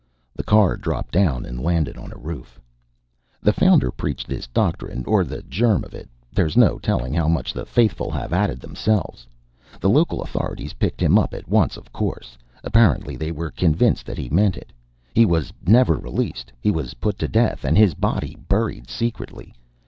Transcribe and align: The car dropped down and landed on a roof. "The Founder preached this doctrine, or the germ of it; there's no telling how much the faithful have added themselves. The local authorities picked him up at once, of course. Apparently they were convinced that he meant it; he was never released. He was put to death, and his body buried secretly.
The 0.35 0.41
car 0.43 0.77
dropped 0.77 1.11
down 1.11 1.45
and 1.45 1.61
landed 1.61 1.95
on 1.95 2.11
a 2.11 2.17
roof. 2.17 2.59
"The 3.39 3.53
Founder 3.53 3.91
preached 3.91 4.25
this 4.27 4.47
doctrine, 4.47 5.03
or 5.05 5.23
the 5.23 5.43
germ 5.43 5.83
of 5.83 5.93
it; 5.93 6.09
there's 6.33 6.57
no 6.57 6.79
telling 6.79 7.13
how 7.13 7.27
much 7.27 7.53
the 7.53 7.67
faithful 7.67 8.09
have 8.09 8.33
added 8.33 8.59
themselves. 8.61 9.27
The 9.79 9.91
local 9.91 10.23
authorities 10.23 10.73
picked 10.73 11.03
him 11.03 11.19
up 11.19 11.35
at 11.35 11.47
once, 11.47 11.77
of 11.77 11.93
course. 11.93 12.35
Apparently 12.63 13.15
they 13.15 13.31
were 13.31 13.51
convinced 13.51 14.07
that 14.07 14.17
he 14.17 14.27
meant 14.27 14.57
it; 14.57 14.73
he 15.13 15.23
was 15.23 15.53
never 15.67 15.93
released. 15.97 16.51
He 16.59 16.71
was 16.71 16.95
put 16.95 17.19
to 17.19 17.27
death, 17.27 17.63
and 17.63 17.77
his 17.77 17.93
body 17.93 18.35
buried 18.49 18.89
secretly. 18.89 19.53